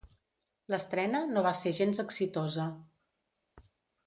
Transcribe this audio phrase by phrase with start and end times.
[0.73, 2.67] L'estrena no va ser gens exitosa.